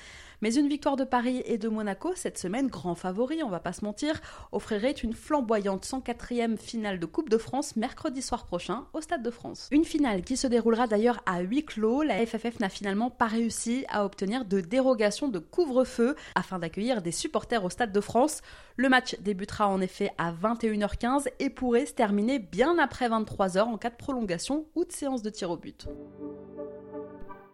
Mais 0.42 0.54
une 0.54 0.68
victoire 0.68 0.96
de 0.96 1.04
Paris 1.04 1.42
et 1.44 1.58
de 1.58 1.68
Monaco 1.68 2.12
cette 2.14 2.38
semaine, 2.38 2.68
grand 2.68 2.94
favori, 2.94 3.42
on 3.42 3.50
va 3.50 3.60
pas 3.60 3.74
se 3.74 3.84
mentir, 3.84 4.20
offrirait 4.52 4.92
une 4.92 5.12
flamboyante 5.12 5.84
104e 5.84 6.56
finale 6.56 6.98
de 6.98 7.06
Coupe 7.06 7.28
de 7.28 7.36
France 7.36 7.76
mercredi 7.76 8.22
soir 8.22 8.46
prochain 8.46 8.86
au 8.94 9.02
Stade 9.02 9.22
de 9.22 9.30
France. 9.30 9.68
Une 9.70 9.84
finale 9.84 10.22
qui 10.22 10.38
se 10.38 10.46
déroulera 10.46 10.86
d'ailleurs 10.86 11.22
à 11.26 11.40
huis 11.40 11.64
clos. 11.64 12.02
La 12.02 12.24
FFF 12.24 12.58
n'a 12.58 12.70
finalement 12.70 13.10
pas 13.10 13.26
réussi 13.26 13.84
à 13.90 14.04
obtenir 14.06 14.46
de 14.46 14.60
dérogation 14.60 15.28
de 15.28 15.38
couvre-feu 15.38 16.16
afin 16.34 16.58
d'accueillir 16.58 17.02
des 17.02 17.12
supporters 17.12 17.64
au 17.64 17.70
Stade 17.70 17.92
de 17.92 18.00
France. 18.00 18.40
Le 18.76 18.88
match 18.88 19.16
débutera 19.20 19.68
en 19.68 19.80
effet 19.82 20.10
à 20.16 20.32
21h15 20.32 21.26
et 21.38 21.50
pourrait 21.50 21.84
se 21.84 21.92
terminer 21.92 22.38
bien 22.38 22.78
après 22.78 23.10
23h 23.10 23.60
en 23.60 23.76
cas 23.76 23.90
de 23.90 23.96
prolongation 23.96 24.64
ou 24.74 24.86
de 24.86 24.92
séance 24.92 25.22
de 25.22 25.28
tir 25.28 25.50
au 25.50 25.58
but. 25.58 25.86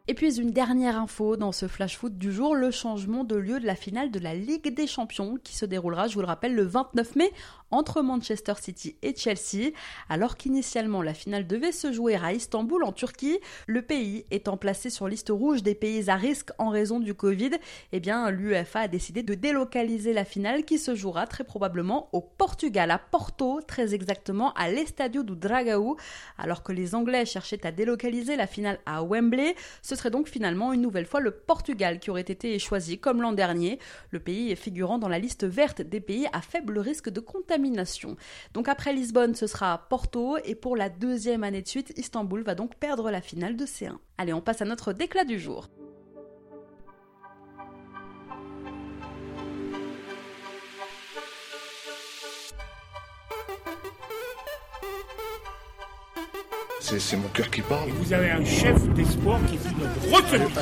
Et 0.08 0.14
puis 0.14 0.38
une 0.38 0.52
dernière 0.52 1.00
info 1.00 1.36
dans 1.36 1.50
ce 1.50 1.66
flash 1.66 1.98
foot 1.98 2.16
du 2.16 2.30
jour, 2.30 2.54
le 2.54 2.70
changement 2.70 3.24
de 3.24 3.34
lieu 3.34 3.58
de 3.58 3.66
la 3.66 3.74
finale 3.74 4.12
de 4.12 4.20
la 4.20 4.36
Ligue 4.36 4.72
des 4.72 4.86
Champions 4.86 5.36
qui 5.42 5.56
se 5.56 5.64
déroulera, 5.64 6.06
je 6.06 6.14
vous 6.14 6.20
le 6.20 6.28
rappelle, 6.28 6.54
le 6.54 6.62
29 6.62 7.16
mai 7.16 7.32
entre 7.72 8.02
Manchester 8.02 8.52
City 8.60 8.94
et 9.02 9.16
Chelsea. 9.16 9.72
Alors 10.08 10.36
qu'initialement 10.36 11.02
la 11.02 11.12
finale 11.12 11.48
devait 11.48 11.72
se 11.72 11.92
jouer 11.92 12.14
à 12.14 12.32
Istanbul 12.32 12.84
en 12.84 12.92
Turquie, 12.92 13.40
le 13.66 13.82
pays 13.82 14.24
étant 14.30 14.56
placé 14.56 14.90
sur 14.90 15.08
liste 15.08 15.30
rouge 15.30 15.64
des 15.64 15.74
pays 15.74 16.08
à 16.08 16.14
risque 16.14 16.50
en 16.58 16.68
raison 16.68 17.00
du 17.00 17.14
Covid, 17.14 17.50
eh 17.90 17.98
bien 17.98 18.30
l'UEFA 18.30 18.82
a 18.82 18.88
décidé 18.88 19.24
de 19.24 19.34
délocaliser 19.34 20.12
la 20.12 20.24
finale 20.24 20.64
qui 20.64 20.78
se 20.78 20.94
jouera 20.94 21.26
très 21.26 21.42
probablement 21.42 22.10
au 22.12 22.20
Portugal, 22.20 22.92
à 22.92 22.98
Porto, 22.98 23.60
très 23.66 23.92
exactement 23.92 24.52
à 24.52 24.70
l'Estadio 24.70 25.24
do 25.24 25.34
Dragao, 25.34 25.96
alors 26.38 26.62
que 26.62 26.70
les 26.70 26.94
Anglais 26.94 27.26
cherchaient 27.26 27.66
à 27.66 27.72
délocaliser 27.72 28.36
la 28.36 28.46
finale 28.46 28.78
à 28.86 29.02
Wembley. 29.02 29.56
Ce 29.82 29.95
serait 29.96 30.10
donc 30.10 30.28
finalement 30.28 30.72
une 30.72 30.82
nouvelle 30.82 31.06
fois 31.06 31.20
le 31.20 31.30
Portugal 31.30 31.98
qui 31.98 32.10
aurait 32.10 32.20
été 32.20 32.58
choisi 32.58 32.98
comme 32.98 33.22
l'an 33.22 33.32
dernier, 33.32 33.78
le 34.10 34.20
pays 34.20 34.54
figurant 34.56 34.98
dans 34.98 35.08
la 35.08 35.18
liste 35.18 35.44
verte 35.44 35.82
des 35.82 36.00
pays 36.00 36.26
à 36.32 36.40
faible 36.40 36.78
risque 36.78 37.08
de 37.08 37.20
contamination. 37.20 38.16
Donc 38.54 38.68
après 38.68 38.92
Lisbonne, 38.92 39.34
ce 39.34 39.46
sera 39.46 39.86
Porto 39.88 40.36
et 40.44 40.54
pour 40.54 40.76
la 40.76 40.88
deuxième 40.88 41.44
année 41.44 41.62
de 41.62 41.68
suite, 41.68 41.92
Istanbul 41.96 42.42
va 42.42 42.54
donc 42.54 42.74
perdre 42.76 43.10
la 43.10 43.20
finale 43.20 43.56
de 43.56 43.66
C1. 43.66 43.96
Allez, 44.18 44.32
on 44.32 44.40
passe 44.40 44.62
à 44.62 44.64
notre 44.64 44.92
déclat 44.92 45.24
du 45.24 45.38
jour. 45.38 45.68
C'est 56.88 57.16
mon 57.16 57.26
cœur 57.30 57.50
qui 57.50 57.62
parle. 57.62 57.90
vous 57.90 58.12
avez 58.12 58.30
un 58.30 58.44
chef 58.44 58.80
d'espoir 58.94 59.40
qui 59.50 59.56
vous 59.56 59.80
notre 59.80 60.00
retenue. 60.06 60.54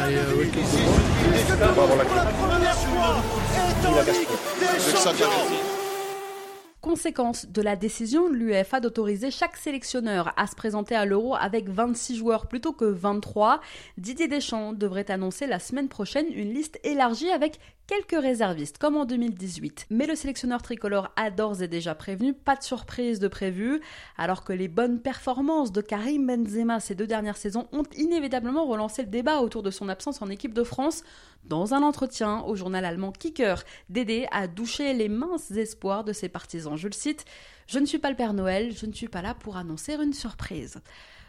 Conséquence 6.80 7.46
de 7.46 7.60
la 7.60 7.76
décision 7.76 8.30
de 8.30 8.34
l'UEFA 8.34 8.80
d'autoriser 8.80 9.30
chaque 9.30 9.58
sélectionneur 9.58 10.32
à 10.38 10.46
se 10.46 10.54
présenter 10.54 10.94
à 10.94 11.04
l'Euro 11.04 11.34
avec 11.34 11.68
26 11.68 12.16
joueurs 12.16 12.46
plutôt 12.46 12.72
que 12.72 12.86
23, 12.86 13.60
Didier 13.98 14.26
Deschamps 14.26 14.72
devrait 14.72 15.10
annoncer 15.10 15.46
la 15.46 15.58
semaine 15.58 15.88
prochaine 15.88 16.26
une 16.34 16.54
liste 16.54 16.80
élargie 16.84 17.30
avec 17.30 17.58
quelques 17.86 18.20
réservistes, 18.20 18.78
comme 18.78 18.96
en 18.96 19.04
2018. 19.04 19.86
Mais 19.90 20.06
le 20.06 20.14
sélectionneur 20.14 20.62
tricolore 20.62 21.10
a 21.16 21.30
d'ores 21.30 21.62
et 21.62 21.68
déjà 21.68 21.94
prévenu, 21.94 22.32
pas 22.32 22.56
de 22.56 22.62
surprise 22.62 23.18
de 23.18 23.28
prévu, 23.28 23.80
alors 24.16 24.44
que 24.44 24.52
les 24.52 24.68
bonnes 24.68 25.00
performances 25.00 25.72
de 25.72 25.80
Karim 25.80 26.26
Benzema 26.26 26.80
ces 26.80 26.94
deux 26.94 27.06
dernières 27.06 27.36
saisons 27.36 27.68
ont 27.72 27.84
inévitablement 27.96 28.66
relancé 28.66 29.02
le 29.02 29.08
débat 29.08 29.40
autour 29.40 29.62
de 29.62 29.70
son 29.70 29.88
absence 29.88 30.22
en 30.22 30.30
équipe 30.30 30.54
de 30.54 30.64
France. 30.64 31.02
Dans 31.44 31.74
un 31.74 31.82
entretien 31.82 32.40
au 32.42 32.56
journal 32.56 32.84
allemand 32.84 33.12
Kicker, 33.12 33.62
Dédé 33.90 34.26
a 34.30 34.48
douché 34.48 34.94
les 34.94 35.10
minces 35.10 35.50
espoirs 35.50 36.04
de 36.04 36.12
ses 36.12 36.30
partisans. 36.30 36.76
Je 36.76 36.88
le 36.88 36.94
cite, 36.94 37.24
Je 37.66 37.78
ne 37.78 37.86
suis 37.86 37.98
pas 37.98 38.10
le 38.10 38.16
Père 38.16 38.32
Noël, 38.32 38.72
je 38.74 38.86
ne 38.86 38.92
suis 38.92 39.08
pas 39.08 39.22
là 39.22 39.34
pour 39.34 39.56
annoncer 39.56 39.94
une 39.94 40.14
surprise. 40.14 40.80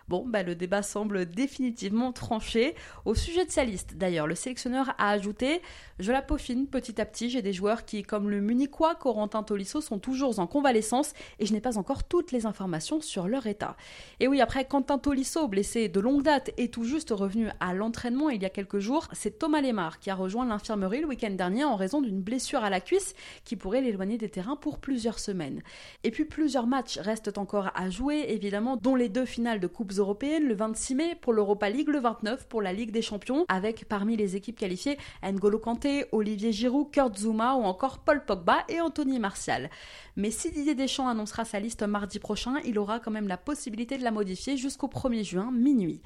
Bon, 0.08 0.24
bah, 0.24 0.44
le 0.44 0.54
débat 0.54 0.84
semble 0.84 1.26
définitivement 1.26 2.12
tranché. 2.12 2.76
Au 3.06 3.16
sujet 3.16 3.44
de 3.44 3.50
sa 3.50 3.64
liste, 3.64 3.98
d'ailleurs, 3.98 4.28
le 4.28 4.36
sélectionneur 4.36 4.94
a 5.00 5.10
ajouté 5.10 5.64
Je 5.98 6.12
la 6.12 6.22
peaufine 6.22 6.68
petit 6.68 7.02
à 7.02 7.06
petit, 7.06 7.32
j'ai 7.32 7.42
des 7.42 7.54
joueurs 7.54 7.86
qui, 7.86 8.04
comme 8.04 8.30
le 8.30 8.40
Munichois 8.40 8.94
Corentin 8.94 9.42
Tolisso, 9.42 9.82
sont 9.82 9.98
toujours 9.98 10.38
en 10.38 10.46
convalescence 10.46 11.14
et 11.40 11.48
je 11.48 11.54
n'ai 11.54 11.60
pas 11.60 11.80
encore 11.80 12.04
toutes 12.04 12.32
les 12.32 12.46
informations 12.46 13.02
sur 13.02 13.28
leur 13.28 13.48
état. 13.48 13.78
Et 14.20 14.28
oui, 14.28 14.42
après 14.42 14.66
Quentin 14.66 15.00
Tolisso, 15.00 15.48
blessé 15.48 15.90
de 15.90 16.00
longue 16.00 16.22
date 16.22 16.52
et 16.58 16.70
tout 16.70 16.84
juste 16.84 17.10
revenu 17.10 17.50
à 17.60 17.74
l'entraînement 17.74 18.30
il 18.30 18.44
y 18.44 18.46
a 18.46 18.52
quelques 18.52 18.80
jours, 18.80 19.08
c'est 19.12 19.40
Thomas 19.40 19.62
Lemar 19.62 19.98
qui 19.98 20.12
a 20.12 20.16
rejoint 20.16 20.46
l'infirmerie 20.46 21.02
le 21.02 21.08
week-end 21.08 21.32
dernier 21.32 21.64
en 21.64 21.76
raison 21.76 22.00
d'une 22.02 22.22
blessure 22.22 22.64
à 22.64 22.70
la 22.70 22.80
cuisse 22.80 23.16
qui 23.44 23.56
pourrait 23.56 23.82
l'éloigner 23.82 24.20
des 24.20 24.30
terrains 24.30 24.56
pour 24.56 24.78
plusieurs 24.78 25.18
semaines. 25.18 25.64
Et 26.04 26.12
puis 26.12 26.26
plusieurs 26.26 26.68
matchs 26.68 27.00
restent 27.00 27.40
encore 27.40 27.72
à 27.74 27.90
jouer, 27.90 28.26
évidemment, 28.30 28.78
dont 28.78 28.96
les 28.96 29.10
deux 29.10 29.26
finales 29.26 29.60
de 29.60 29.66
Coupe 29.66 29.95
européennes 30.00 30.48
le 30.48 30.56
26 30.56 30.96
mai, 30.96 31.16
pour 31.20 31.34
l'Europa 31.34 31.70
League 31.70 31.90
le 31.90 32.00
29, 32.00 32.48
pour 32.48 32.62
la 32.62 32.74
Ligue 32.74 32.92
des 32.92 33.02
Champions, 33.02 33.46
avec 33.48 33.86
parmi 33.88 34.18
les 34.18 34.36
équipes 34.36 34.58
qualifiées 34.58 34.98
N'Golo 35.24 35.60
Kanté, 35.60 36.06
Olivier 36.12 36.52
Giroud, 36.52 36.92
Kurt 36.92 37.18
Zuma 37.18 37.56
ou 37.56 37.64
encore 37.64 38.00
Paul 38.00 38.24
Pogba 38.26 38.64
et 38.70 38.82
Anthony 38.82 39.20
Martial. 39.20 39.70
Mais 40.16 40.32
si 40.32 40.52
Didier 40.52 40.76
Deschamps 40.76 41.08
annoncera 41.08 41.46
sa 41.46 41.60
liste 41.60 41.84
mardi 41.84 42.20
prochain, 42.20 42.56
il 42.66 42.80
aura 42.80 43.00
quand 43.00 43.12
même 43.12 43.28
la 43.28 43.38
possibilité 43.38 43.98
de 43.98 44.04
la 44.04 44.12
modifier 44.12 44.58
jusqu'au 44.58 44.88
1er 44.88 45.24
juin, 45.24 45.52
minuit. 45.52 46.02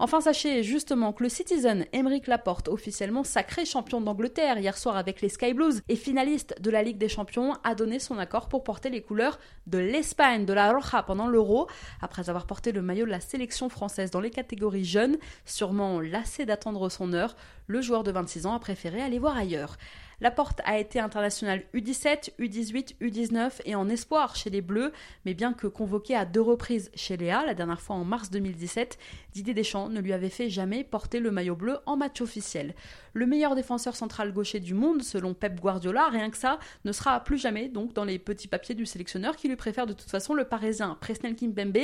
Enfin, 0.00 0.20
sachez 0.20 0.62
justement 0.62 1.12
que 1.12 1.24
le 1.24 1.28
Citizen 1.28 1.84
Émeric 1.92 2.28
Laporte, 2.28 2.68
officiellement 2.68 3.24
sacré 3.24 3.64
champion 3.64 4.00
d'Angleterre 4.00 4.56
hier 4.56 4.78
soir 4.78 4.96
avec 4.96 5.20
les 5.20 5.28
Sky 5.28 5.54
Blues 5.54 5.82
et 5.88 5.96
finaliste 5.96 6.54
de 6.60 6.70
la 6.70 6.84
Ligue 6.84 6.98
des 6.98 7.08
Champions, 7.08 7.54
a 7.64 7.74
donné 7.74 7.98
son 7.98 8.16
accord 8.16 8.48
pour 8.48 8.62
porter 8.62 8.90
les 8.90 9.02
couleurs 9.02 9.40
de 9.66 9.78
l'Espagne, 9.78 10.46
de 10.46 10.52
la 10.52 10.72
Roja 10.72 11.02
pendant 11.02 11.26
l'Euro, 11.26 11.66
après 12.00 12.30
avoir 12.30 12.46
porté 12.46 12.70
le 12.70 12.80
maillot 12.80 13.06
de 13.06 13.10
la 13.10 13.18
sélection 13.18 13.68
française 13.68 14.12
dans 14.12 14.20
les 14.20 14.30
catégories 14.30 14.84
jeunes, 14.84 15.16
sûrement 15.44 16.00
lassé 16.00 16.46
d'attendre 16.46 16.88
son 16.90 17.12
heure, 17.12 17.34
le 17.66 17.80
joueur 17.80 18.04
de 18.04 18.12
26 18.12 18.46
ans 18.46 18.54
a 18.54 18.60
préféré 18.60 19.02
aller 19.02 19.18
voir 19.18 19.36
ailleurs. 19.36 19.76
Laporte 20.20 20.60
a 20.64 20.80
été 20.80 20.98
international 20.98 21.62
U17, 21.74 22.32
U18, 22.40 22.96
U19 23.00 23.52
et 23.66 23.76
en 23.76 23.88
espoir 23.88 24.34
chez 24.34 24.50
les 24.50 24.60
Bleus, 24.60 24.92
mais 25.24 25.32
bien 25.32 25.52
que 25.52 25.68
convoqué 25.68 26.16
à 26.16 26.24
deux 26.24 26.40
reprises 26.40 26.90
chez 26.96 27.16
Léa, 27.16 27.46
la 27.46 27.54
dernière 27.54 27.80
fois 27.80 27.94
en 27.94 28.04
mars 28.04 28.28
2017, 28.30 28.98
Didier 29.32 29.54
Deschamps 29.54 29.88
ne 29.88 30.00
lui 30.00 30.12
avait 30.12 30.28
fait 30.28 30.50
jamais 30.50 30.82
porter 30.82 31.20
le 31.20 31.30
maillot 31.30 31.54
bleu 31.54 31.78
en 31.86 31.96
match 31.96 32.20
officiel. 32.20 32.74
Le 33.12 33.26
meilleur 33.26 33.54
défenseur 33.54 33.94
central 33.94 34.32
gaucher 34.32 34.58
du 34.58 34.74
monde, 34.74 35.04
selon 35.04 35.34
Pep 35.34 35.60
Guardiola, 35.60 36.08
rien 36.08 36.30
que 36.30 36.36
ça, 36.36 36.58
ne 36.84 36.90
sera 36.90 37.22
plus 37.22 37.38
jamais 37.38 37.68
donc 37.68 37.92
dans 37.92 38.04
les 38.04 38.18
petits 38.18 38.48
papiers 38.48 38.74
du 38.74 38.86
sélectionneur 38.86 39.36
qui 39.36 39.46
lui 39.46 39.56
préfère 39.56 39.86
de 39.86 39.92
toute 39.92 40.10
façon 40.10 40.34
le 40.34 40.44
parisien 40.44 40.98
Presnel 41.00 41.36
Kimpembe 41.36 41.76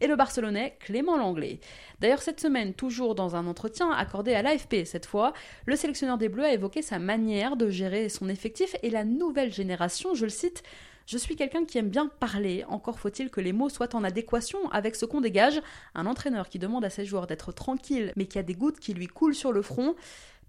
et 0.00 0.06
le 0.06 0.16
barcelonais 0.16 0.78
Clément 0.80 1.18
Langlais. 1.18 1.60
D'ailleurs 2.00 2.22
cette 2.22 2.40
semaine, 2.40 2.72
toujours 2.72 3.14
dans 3.14 3.36
un 3.36 3.46
entretien 3.46 3.90
accordé 3.90 4.32
à 4.32 4.40
l'AFP 4.40 4.86
cette 4.86 5.04
fois, 5.04 5.34
le 5.66 5.76
sélectionneur 5.76 6.16
des 6.16 6.30
Bleus 6.30 6.44
a 6.44 6.52
évoqué 6.54 6.80
sa 6.80 6.98
manière 6.98 7.56
de 7.56 7.68
gérer 7.68 7.81
son 8.08 8.28
effectif. 8.28 8.76
Et 8.82 8.90
la 8.90 9.04
nouvelle 9.04 9.52
génération, 9.52 10.14
je 10.14 10.24
le 10.24 10.30
cite, 10.30 10.62
je 11.06 11.18
suis 11.18 11.36
quelqu'un 11.36 11.64
qui 11.64 11.78
aime 11.78 11.88
bien 11.88 12.06
parler, 12.06 12.64
encore 12.68 12.98
faut-il 12.98 13.30
que 13.30 13.40
les 13.40 13.52
mots 13.52 13.68
soient 13.68 13.94
en 13.96 14.04
adéquation 14.04 14.70
avec 14.70 14.94
ce 14.94 15.04
qu'on 15.04 15.20
dégage. 15.20 15.60
Un 15.94 16.06
entraîneur 16.06 16.48
qui 16.48 16.58
demande 16.58 16.84
à 16.84 16.90
ses 16.90 17.04
joueurs 17.04 17.26
d'être 17.26 17.52
tranquille 17.52 18.12
mais 18.16 18.26
qui 18.26 18.38
a 18.38 18.42
des 18.42 18.54
gouttes 18.54 18.78
qui 18.78 18.94
lui 18.94 19.08
coulent 19.08 19.34
sur 19.34 19.52
le 19.52 19.62
front, 19.62 19.96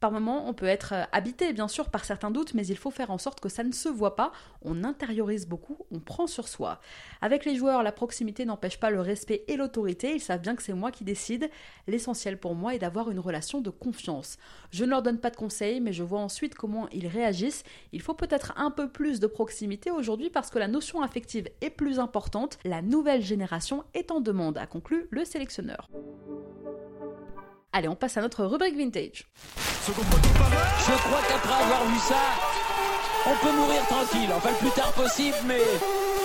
par 0.04 0.12
moment, 0.12 0.50
on 0.50 0.54
peut 0.54 0.66
être 0.66 0.92
euh, 0.94 1.04
habité, 1.14 1.54
bien 1.54 1.70
sûr, 1.70 1.90
par 1.90 2.04
certains 2.04 2.30
doutes, 2.30 2.56
mais 2.56 2.68
il 2.68 2.76
faut 2.76 2.92
faire 2.92 3.10
en 3.10 3.18
sorte 3.18 3.40
que 3.40 3.48
ça 3.48 3.64
ne 3.64 3.72
se 3.72 3.88
voit 3.88 4.18
pas. 4.18 4.34
On 4.62 4.84
intériorise 4.84 5.48
beaucoup, 5.48 5.78
on 5.92 6.02
prend 6.02 6.28
sur 6.28 6.50
soi. 6.50 6.82
Avec 7.22 7.46
les 7.46 7.56
joueurs, 7.56 7.84
la 7.84 7.94
proximité 7.94 8.44
n'empêche 8.44 8.82
pas 8.82 8.90
le 8.90 9.00
respect 9.00 9.46
et 9.48 9.56
l'autorité. 9.56 10.14
Ils 10.14 10.20
savent 10.20 10.42
bien 10.42 10.58
que 10.58 10.62
c'est 10.62 10.74
moi 10.74 10.92
qui 10.92 11.06
décide. 11.06 11.50
L'essentiel 11.88 12.38
pour 12.38 12.54
moi 12.54 12.76
est 12.76 12.80
d'avoir 12.80 13.12
une 13.12 13.20
relation 13.20 13.62
de 13.62 13.70
confiance. 13.70 14.36
Je 14.72 14.84
ne 14.84 14.90
leur 14.90 15.04
donne 15.04 15.20
pas 15.20 15.30
de 15.30 15.38
conseils, 15.38 15.80
mais 15.80 15.94
je 15.94 16.04
vois 16.04 16.20
ensuite 16.20 16.54
comment 16.54 16.90
ils 16.90 17.08
réagissent. 17.08 17.64
Il 17.94 18.02
faut 18.02 18.14
peut-être 18.14 18.52
un 18.58 18.72
peu 18.72 18.90
plus 18.90 19.22
de 19.22 19.28
proximité 19.28 19.90
aujourd'hui 19.90 20.30
parce 20.30 20.50
que 20.50 20.60
la 20.60 20.68
notion 20.68 21.02
affective 21.02 21.48
est 21.62 21.70
plus 21.70 22.00
importante. 22.00 22.60
La 22.66 22.82
nouvelle 22.82 23.22
génération 23.22 23.86
est 23.94 24.12
en 24.12 24.20
demande, 24.20 24.58
a 24.58 24.68
conclu 24.68 25.08
le 25.12 25.24
sélectionneur. 25.24 25.88
Allez, 27.76 27.88
on 27.88 27.96
passe 27.96 28.18
à 28.18 28.22
notre 28.22 28.46
rubrique 28.46 28.78
vintage. 28.78 29.28
Je 29.88 29.92
crois 29.92 31.22
qu'après 31.28 31.64
avoir 31.64 31.86
vu 31.88 31.98
ça, 31.98 32.22
on 33.26 33.44
peut 33.44 33.52
mourir 33.52 33.82
tranquille. 33.88 34.30
Enfin, 34.32 34.52
le 34.52 34.58
plus 34.58 34.70
tard 34.80 34.94
possible, 34.94 35.38
mais 35.48 35.60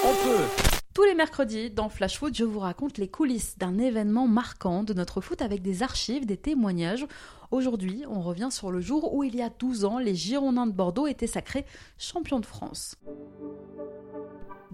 on 0.04 0.12
peut. 0.26 0.44
Tous 0.92 1.04
les 1.04 1.14
mercredis, 1.14 1.70
dans 1.70 1.88
Flash 1.88 2.18
Foot, 2.18 2.36
je 2.36 2.44
vous 2.44 2.58
raconte 2.58 2.98
les 2.98 3.08
coulisses 3.08 3.56
d'un 3.56 3.78
événement 3.78 4.28
marquant 4.28 4.82
de 4.82 4.92
notre 4.92 5.22
foot 5.22 5.40
avec 5.40 5.62
des 5.62 5.82
archives, 5.82 6.26
des 6.26 6.36
témoignages. 6.36 7.06
Aujourd'hui, 7.50 8.04
on 8.10 8.20
revient 8.20 8.48
sur 8.50 8.70
le 8.70 8.82
jour 8.82 9.14
où, 9.14 9.24
il 9.24 9.34
y 9.34 9.40
a 9.40 9.48
12 9.48 9.86
ans, 9.86 9.98
les 9.98 10.14
Girondins 10.14 10.66
de 10.66 10.72
Bordeaux 10.72 11.06
étaient 11.06 11.26
sacrés 11.26 11.64
champions 11.96 12.40
de 12.40 12.46
France. 12.46 12.96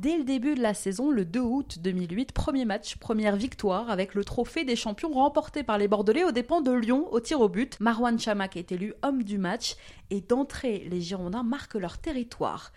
Dès 0.05 0.19
le 0.19 0.25
début 0.25 0.55
de 0.55 0.61
la 0.61 0.75
saison, 0.75 1.11
le 1.11 1.25
2 1.25 1.41
août 1.41 1.79
2008, 1.81 2.33
premier 2.33 2.67
match, 2.67 2.97
première 2.97 3.37
victoire 3.37 3.89
avec 3.89 4.15
le 4.15 4.23
trophée 4.23 4.63
des 4.65 4.77
champions 4.77 5.11
remporté 5.11 5.63
par 5.63 5.79
les 5.79 5.89
Bordelais 5.89 6.25
aux 6.25 6.31
dépens 6.31 6.61
de 6.61 6.73
Lyon 6.73 7.09
au 7.11 7.21
tir 7.21 7.41
au 7.41 7.49
but. 7.49 7.81
Marwan 7.81 8.19
Chamak 8.19 8.55
est 8.59 8.71
élu 8.71 8.93
homme 9.03 9.23
du 9.23 9.39
match 9.39 9.77
et 10.11 10.21
d'entrée, 10.21 10.87
les 10.91 11.01
Girondins 11.01 11.43
marquent 11.43 11.77
leur 11.77 11.97
territoire. 11.97 12.71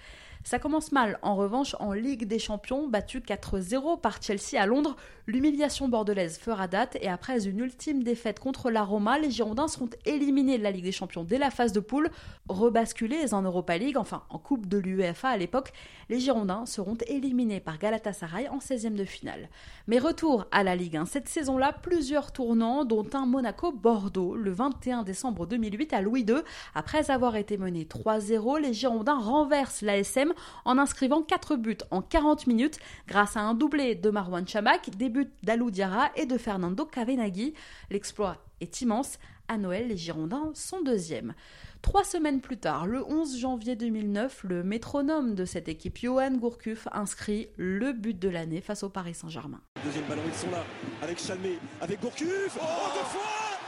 Ça 0.44 0.60
commence 0.60 0.92
mal, 0.92 1.20
en 1.22 1.36
revanche, 1.36 1.76
en 1.80 1.94
Ligue 1.94 2.26
des 2.26 2.40
Champions, 2.40 2.88
battu 2.88 3.20
4-0 3.20 4.00
par 4.00 4.22
Chelsea 4.22 4.62
à 4.62 4.66
Londres, 4.66 4.96
l'humiliation 5.28 5.90
bordelaise 5.90 6.38
fera 6.38 6.68
date 6.68 6.98
et 7.02 7.10
après 7.10 7.48
une 7.48 7.60
ultime 7.60 8.04
défaite 8.04 8.40
contre 8.40 8.72
la 8.72 8.84
Roma, 8.84 9.20
les 9.20 9.30
Girondins 9.30 9.68
seront 9.68 9.90
éliminés 10.06 10.58
de 10.58 10.64
la 10.64 10.72
Ligue 10.72 10.86
des 10.86 10.92
Champions 10.92 11.24
dès 11.24 11.38
la 11.38 11.52
phase 11.52 11.74
de 11.74 11.80
poule, 11.80 12.10
rebasculés 12.48 13.34
en 13.34 13.42
Europa 13.42 13.78
League, 13.78 13.98
enfin 13.98 14.24
en 14.30 14.40
Coupe 14.40 14.68
de 14.68 14.78
l'UEFA 14.78 15.30
à 15.30 15.38
l'époque, 15.38 15.74
les 16.10 16.20
Girondins 16.20 16.66
seront 16.66 16.98
éliminés 17.08 17.60
par 17.60 17.78
Galatasaray 17.78 18.48
en 18.48 18.60
16e 18.60 18.96
de 18.96 19.04
finale. 19.04 19.50
Mais 19.88 20.00
retour 20.00 20.46
à 20.52 20.64
la 20.64 20.76
Ligue 20.76 20.98
1, 20.98 21.06
cette 21.06 21.28
saison-là, 21.28 21.74
plusieurs 21.74 22.32
tournants, 22.32 22.86
dont 22.86 23.08
un 23.14 23.26
Monaco-Bordeaux 23.26 24.36
le 24.36 24.52
21 24.52 25.04
décembre 25.04 25.46
2008 25.46 25.94
à 25.94 26.02
Louis 26.02 26.22
II. 26.22 26.36
Après 26.76 27.12
avoir 27.12 27.36
été 27.36 27.58
menés 27.58 27.86
3-0, 27.86 28.62
les 28.62 28.74
Girondins 28.74 29.20
renversent 29.20 29.82
l'ASM 29.82 30.27
en 30.66 30.78
inscrivant 30.78 31.22
4 31.22 31.56
buts 31.56 31.78
en 31.92 32.02
40 32.02 32.48
minutes 32.48 32.80
grâce 33.08 33.38
à 33.38 33.42
un 33.42 33.54
doublé 33.54 33.96
de 33.96 34.10
Marwan 34.10 34.48
Chamak, 34.48 34.90
des 34.98 35.10
buts 35.10 35.32
d'Alou 35.44 35.72
Diarra 35.72 36.10
et 36.16 36.26
de 36.26 36.38
Fernando 36.38 36.86
Cavenaghi. 36.86 37.54
L'exploit 37.90 38.38
est 38.62 38.82
immense. 38.82 39.20
À 39.50 39.58
Noël, 39.58 39.88
les 39.88 39.96
Girondins 39.96 40.52
sont 40.54 40.82
deuxièmes. 40.82 41.34
Trois 41.82 42.04
semaines 42.04 42.42
plus 42.42 42.58
tard, 42.58 42.86
le 42.86 43.02
11 43.06 43.40
janvier 43.40 43.76
2009, 43.78 44.44
le 44.44 44.64
métronome 44.64 45.36
de 45.36 45.46
cette 45.46 45.70
équipe, 45.70 45.98
Johan 45.98 46.32
Gourcuff, 46.32 46.88
inscrit 46.92 47.48
le 47.56 47.94
but 47.94 48.18
de 48.18 48.28
l'année 48.28 48.60
face 48.62 48.84
au 48.84 48.90
Paris 48.90 49.14
Saint-Germain. 49.14 49.62
Deuxième 49.86 50.06
ballon, 50.06 50.24
ils 50.26 50.34
sont 50.34 50.52
là, 50.52 50.66
avec 51.02 51.20
Chalmé, 51.20 51.60
avec 51.80 52.02
Gourcuff. 52.02 52.58
Oh, 52.60 52.66
deux 52.94 53.06
fois 53.06 53.22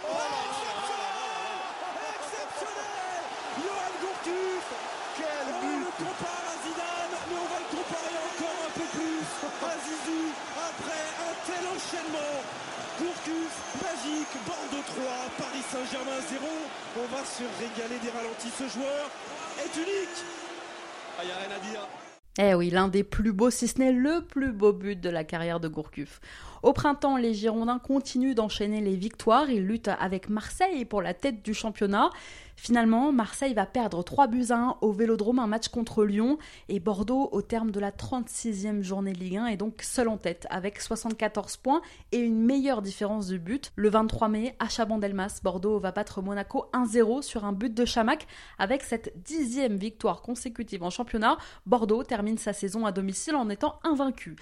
oh, 0.04 0.18
Exceptionnel 2.20 3.24
Johan 3.58 3.94
Gourcuff 4.02 4.74
Quel 5.16 5.48
but 5.62 6.49
Zidane, 6.64 7.16
mais 7.30 7.40
on 7.40 7.50
va 7.50 7.60
le 7.60 7.70
comparer 7.72 8.16
encore 8.20 8.60
un 8.68 8.74
peu 8.76 8.88
plus 8.96 9.24
à 9.44 9.72
après 10.70 11.06
un 11.28 11.36
tel 11.48 11.64
enchaînement 11.68 12.36
Gourcuff, 13.00 13.56
magique, 13.82 14.34
Bordeaux 14.46 14.84
3, 14.84 15.04
Paris 15.38 15.64
Saint-Germain 15.72 16.20
0. 16.30 16.46
On 16.98 17.16
va 17.16 17.24
se 17.24 17.44
régaler 17.64 17.98
des 18.04 18.10
ralentis. 18.10 18.50
Ce 18.50 18.68
joueur 18.68 19.10
est 19.58 19.74
unique. 19.78 20.20
Il 20.20 21.22
ah, 21.22 21.26
n'y 21.26 21.32
a 21.32 21.36
rien 21.36 21.56
à 21.56 21.60
dire. 21.72 21.88
Eh 22.42 22.54
oui, 22.54 22.70
l'un 22.70 22.88
des 22.88 23.04
plus 23.04 23.32
beaux, 23.32 23.50
si 23.50 23.68
ce 23.68 23.80
n'est 23.80 23.92
le 23.92 24.22
plus 24.22 24.52
beau 24.52 24.74
but 24.74 25.00
de 25.00 25.10
la 25.10 25.24
carrière 25.24 25.60
de 25.60 25.68
Gourcuff. 25.68 26.20
Au 26.62 26.74
printemps, 26.74 27.16
les 27.16 27.34
Girondins 27.34 27.80
continuent 27.80 28.36
d'enchaîner 28.36 28.82
les 28.82 28.96
victoires. 28.96 29.50
Ils 29.50 29.66
luttent 29.66 29.92
avec 30.00 30.30
Marseille 30.30 30.84
pour 30.86 31.02
la 31.02 31.14
tête 31.14 31.42
du 31.42 31.54
championnat. 31.54 32.10
Finalement, 32.62 33.14
Marseille 33.14 33.54
va 33.54 33.66
perdre 33.66 34.04
3 34.04 34.28
buts 34.28 34.48
à 34.50 34.58
1 34.58 34.78
au 34.82 34.92
Vélodrome, 34.92 35.40
un 35.40 35.48
match 35.48 35.70
contre 35.70 36.04
Lyon. 36.04 36.38
Et 36.68 36.82
Bordeaux, 36.82 37.30
au 37.32 37.42
terme 37.42 37.72
de 37.72 37.80
la 37.80 37.92
36e 37.92 38.82
journée 38.82 39.14
Ligue 39.14 39.38
1, 39.38 39.46
est 39.48 39.56
donc 39.56 39.82
seul 39.82 40.10
en 40.10 40.18
tête 40.18 40.46
avec 40.50 40.82
74 40.82 41.56
points 41.56 41.82
et 42.12 42.18
une 42.18 42.38
meilleure 42.44 42.82
différence 42.82 43.28
de 43.28 43.38
but. 43.38 43.72
Le 43.78 43.90
23 43.90 44.28
mai, 44.28 44.56
à 44.60 44.68
Chabandelmas, 44.68 45.40
Bordeaux 45.42 45.80
va 45.80 45.94
battre 45.94 46.22
Monaco 46.22 46.66
1-0 46.74 47.22
sur 47.22 47.46
un 47.46 47.54
but 47.54 47.74
de 47.74 47.86
Chamac. 47.86 48.28
Avec 48.58 48.84
cette 48.84 49.14
dixième 49.24 49.78
victoire 49.78 50.22
consécutive 50.22 50.84
en 50.84 50.90
championnat, 50.90 51.38
Bordeaux 51.66 52.04
termine 52.04 52.38
sa 52.38 52.52
saison 52.52 52.86
à 52.86 52.92
domicile 52.92 53.38
en 53.38 53.50
étant 53.50 53.80
invaincu. 53.86 54.36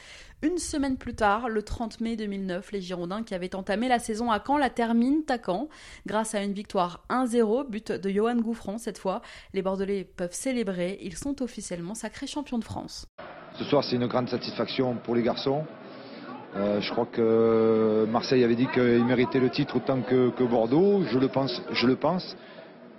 Une 0.43 0.59
semaine 0.59 0.97
plus 0.97 1.15
tard, 1.15 1.49
le 1.49 1.63
30 1.63 1.99
mai 1.99 2.15
2009, 2.15 2.71
les 2.71 2.79
Girondins 2.79 3.23
qui 3.23 3.33
avaient 3.33 3.55
entamé 3.55 3.87
la 3.87 3.97
saison 3.97 4.29
à 4.29 4.39
Caen 4.45 4.59
la 4.59 4.69
terminent 4.69 5.23
à 5.29 5.39
Caen. 5.43 5.67
Grâce 6.05 6.35
à 6.35 6.43
une 6.43 6.53
victoire 6.53 7.03
1-0, 7.09 7.67
but 7.67 7.91
de 7.91 8.09
Johan 8.11 8.35
Gouffran 8.35 8.77
cette 8.77 8.99
fois, 8.99 9.23
les 9.55 9.63
Bordelais 9.63 10.03
peuvent 10.03 10.33
célébrer, 10.33 10.99
ils 11.01 11.15
sont 11.15 11.41
officiellement 11.41 11.95
sacrés 11.95 12.27
champions 12.27 12.59
de 12.59 12.63
France. 12.63 13.07
Ce 13.57 13.63
soir 13.63 13.83
c'est 13.83 13.95
une 13.95 14.05
grande 14.05 14.29
satisfaction 14.29 14.97
pour 15.03 15.15
les 15.15 15.23
garçons. 15.23 15.65
Euh, 16.55 16.81
je 16.81 16.91
crois 16.91 17.07
que 17.07 18.05
Marseille 18.07 18.43
avait 18.43 18.55
dit 18.55 18.67
qu'il 18.67 19.05
méritait 19.05 19.39
le 19.39 19.49
titre 19.49 19.77
autant 19.77 20.03
que, 20.03 20.29
que, 20.29 20.43
Bordeaux, 20.43 21.01
je 21.11 21.17
le 21.17 21.29
pense, 21.29 21.63
je 21.71 21.87
le 21.87 21.95
pense. 21.95 22.37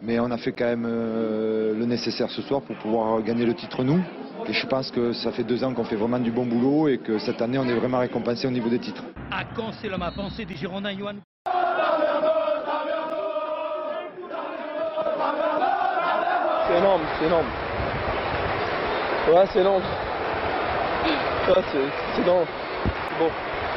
Mais 0.03 0.21
on 0.21 0.31
a 0.31 0.39
fait 0.39 0.53
quand 0.53 0.65
même 0.65 0.87
euh, 0.89 1.75
le 1.77 1.85
nécessaire 1.85 2.31
ce 2.31 2.41
soir 2.43 2.61
pour 2.63 2.77
pouvoir 2.77 3.21
gagner 3.23 3.45
le 3.45 3.55
titre 3.55 3.83
nous. 3.83 4.01
Et 4.47 4.53
je 4.53 4.67
pense 4.67 4.91
que 4.91 5.13
ça 5.13 5.33
fait 5.33 5.43
deux 5.43 5.65
ans 5.65 5.75
qu'on 5.75 5.85
fait 5.85 5.97
vraiment 5.97 6.21
du 6.21 6.31
bon 6.31 6.47
boulot 6.47 6.89
et 6.89 6.99
que 6.99 7.19
cette 7.19 7.43
année, 7.43 7.59
on 7.59 7.67
est 7.67 7.75
vraiment 7.75 7.99
récompensé 7.99 8.47
au 8.47 8.51
niveau 8.51 8.69
des 8.69 8.79
titres. 8.79 9.03
À 9.31 9.45
quand 9.57 9.73
c'est 9.81 9.89
l'homme 9.89 10.03
à 10.03 10.13
penser 10.13 10.45
des 10.45 10.55
Girondins, 10.55 10.97
Johan? 10.97 11.17
C'est 16.67 16.79
énorme, 16.79 17.03
c'est 17.19 17.27
énorme. 17.27 17.47
Ouais, 19.33 19.45
c'est 19.53 19.61
énorme. 19.61 19.83
Ouais, 21.49 21.63
c'est 21.73 22.23
énorme. 22.23 22.47
Beau. 23.19 23.31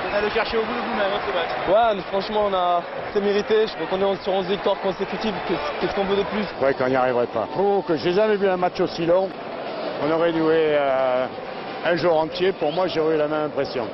Vous 0.09 0.17
allez 0.17 0.27
le 0.27 0.33
chercher 0.33 0.57
au 0.57 0.61
bout 0.61 0.73
de 0.73 0.79
vous-même, 0.79 1.11
ce 1.25 1.33
match. 1.33 1.69
Ouais, 1.69 1.95
mais 1.95 2.01
franchement, 2.09 2.43
on 2.49 2.53
a 2.53 2.81
c'est 3.13 3.21
mérité. 3.21 3.67
Je 3.67 3.73
crois 3.73 3.87
qu'on 3.87 4.13
est 4.13 4.23
sur 4.23 4.33
11 4.33 4.45
victoires 4.47 4.79
consécutives. 4.81 5.33
Qu'est-ce 5.79 5.93
qu'on 5.93 6.03
veut 6.05 6.17
de 6.17 6.23
plus? 6.23 6.45
Ouais, 6.61 6.73
qu'on 6.73 6.87
n'y 6.87 6.95
arriverait 6.95 7.27
pas. 7.27 7.47
Faut 7.55 7.83
que 7.87 7.95
j'ai 7.97 8.13
jamais 8.13 8.35
vu 8.35 8.47
un 8.47 8.57
match 8.57 8.79
aussi 8.79 9.05
long. 9.05 9.29
On 10.03 10.11
aurait 10.11 10.31
joué 10.33 10.75
euh, 10.77 11.25
un 11.85 11.95
jour 11.95 12.17
entier. 12.19 12.51
Pour 12.53 12.71
moi, 12.71 12.87
j'aurais 12.87 13.15
eu 13.15 13.17
la 13.17 13.27
même 13.27 13.45
impression. 13.45 13.87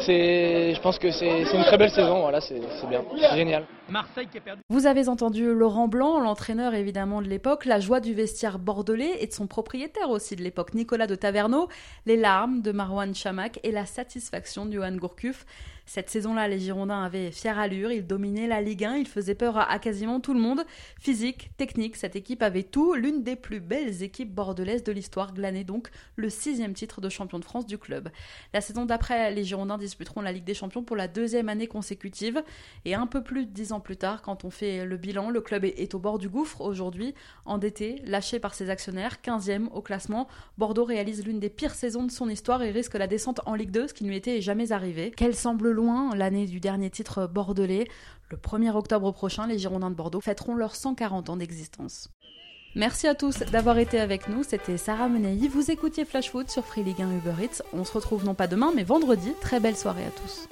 Je 0.00 0.80
pense 0.80 0.98
que 0.98 1.10
c'est 1.10 1.42
une 1.42 1.64
très 1.64 1.78
belle 1.78 1.90
saison. 1.90 2.20
Voilà, 2.20 2.40
c'est 2.40 2.60
bien, 2.88 3.02
c'est 3.20 3.36
génial. 3.36 3.64
Marseille 3.88 4.28
qui 4.30 4.38
a 4.38 4.40
perdu. 4.40 4.62
Vous 4.68 4.86
avez 4.86 5.08
entendu 5.08 5.52
Laurent 5.52 5.88
Blanc, 5.88 6.20
l'entraîneur 6.20 6.74
évidemment 6.74 7.22
de 7.22 7.28
l'époque, 7.28 7.64
la 7.64 7.80
joie 7.80 8.00
du 8.00 8.12
vestiaire 8.14 8.58
bordelais 8.58 9.22
et 9.22 9.26
de 9.26 9.32
son 9.32 9.46
propriétaire 9.46 10.10
aussi 10.10 10.36
de 10.36 10.42
l'époque, 10.42 10.74
Nicolas 10.74 11.06
de 11.06 11.14
Taverneau, 11.14 11.68
les 12.06 12.16
larmes 12.16 12.60
de 12.60 12.70
Marwan 12.70 13.14
Chamak 13.14 13.60
et 13.62 13.72
la 13.72 13.86
satisfaction 13.86 14.66
de 14.66 14.72
Johan 14.72 14.96
Gourcuff. 14.96 15.46
Cette 15.88 16.10
saison-là, 16.10 16.48
les 16.48 16.58
Girondins 16.58 17.02
avaient 17.02 17.30
fière 17.30 17.58
allure, 17.58 17.90
ils 17.90 18.06
dominaient 18.06 18.46
la 18.46 18.60
Ligue 18.60 18.84
1, 18.84 18.96
ils 18.96 19.08
faisaient 19.08 19.34
peur 19.34 19.56
à, 19.56 19.78
quasiment 19.78 20.20
tout 20.20 20.34
le 20.34 20.38
monde. 20.38 20.62
Physique, 21.00 21.50
technique, 21.56 21.96
cette 21.96 22.14
équipe 22.14 22.42
avait 22.42 22.62
tout, 22.62 22.92
l'une 22.92 23.22
des 23.22 23.36
plus 23.36 23.58
belles 23.58 24.02
équipes 24.02 24.34
bordelaises 24.34 24.84
de 24.84 24.92
l'histoire, 24.92 25.32
glanée 25.32 25.64
donc 25.64 25.88
le 26.16 26.28
sixième 26.28 26.74
titre 26.74 27.00
de 27.00 27.08
champion 27.08 27.38
de 27.38 27.44
France 27.44 27.64
du 27.64 27.78
club. 27.78 28.10
La 28.52 28.60
saison 28.60 28.84
d'après, 28.84 29.30
les 29.30 29.44
Girondins 29.44 29.78
disputeront 29.78 30.20
la 30.20 30.30
Ligue 30.30 30.44
des 30.44 30.52
Champions 30.52 30.82
pour 30.82 30.94
la 30.94 31.08
deuxième 31.08 31.48
année 31.48 31.68
consécutive, 31.68 32.42
et 32.84 32.94
un 32.94 33.06
peu 33.06 33.22
plus 33.22 33.46
de 33.46 33.50
dix 33.50 33.72
ans 33.72 33.80
plus 33.80 33.96
tard, 33.96 34.20
quand 34.20 34.44
on 34.44 34.50
fait 34.50 34.84
le 34.84 34.98
bilan, 34.98 35.30
le 35.30 35.40
club 35.40 35.64
est, 35.64 35.94
au 35.94 35.98
bord 35.98 36.18
du 36.18 36.28
gouffre 36.28 36.60
aujourd'hui, 36.60 37.14
endetté, 37.46 38.02
lâché 38.04 38.40
par 38.40 38.52
ses 38.52 38.68
actionnaires, 38.68 39.16
15e 39.24 39.68
au 39.72 39.80
classement. 39.80 40.28
Bordeaux 40.58 40.84
réalise 40.84 41.24
l'une 41.24 41.40
des 41.40 41.48
pires 41.48 41.74
saisons 41.74 42.04
de 42.04 42.10
son 42.10 42.28
histoire 42.28 42.62
et 42.62 42.72
risque 42.72 42.92
la 42.92 43.06
descente 43.06 43.40
en 43.46 43.54
Ligue 43.54 43.70
2, 43.70 43.88
ce 43.88 43.94
qui 43.94 44.04
ne 44.04 44.10
lui 44.10 44.16
était 44.16 44.42
jamais 44.42 44.72
arrivé. 44.72 45.14
Quelle 45.16 45.34
semble 45.34 45.77
loin 45.78 46.14
l'année 46.14 46.46
du 46.46 46.60
dernier 46.60 46.90
titre 46.90 47.26
bordelais. 47.26 47.88
Le 48.30 48.36
1er 48.36 48.72
octobre 48.72 49.10
prochain, 49.12 49.46
les 49.46 49.58
Girondins 49.58 49.90
de 49.90 49.94
Bordeaux 49.94 50.20
fêteront 50.20 50.54
leurs 50.54 50.76
140 50.76 51.30
ans 51.30 51.36
d'existence. 51.36 52.10
Merci 52.74 53.06
à 53.06 53.14
tous 53.14 53.38
d'avoir 53.38 53.78
été 53.78 53.98
avec 53.98 54.28
nous. 54.28 54.42
C'était 54.42 54.76
Sarah 54.76 55.08
Menei. 55.08 55.48
Vous 55.48 55.70
écoutiez 55.70 56.04
Flash 56.04 56.30
Foot 56.30 56.50
sur 56.50 56.64
Free 56.64 56.84
League 56.84 57.00
1 57.00 57.16
Uber 57.16 57.42
Eats. 57.42 57.62
On 57.72 57.84
se 57.84 57.92
retrouve 57.92 58.24
non 58.24 58.34
pas 58.34 58.46
demain, 58.46 58.72
mais 58.74 58.84
vendredi. 58.84 59.32
Très 59.40 59.60
belle 59.60 59.76
soirée 59.76 60.04
à 60.04 60.10
tous. 60.10 60.48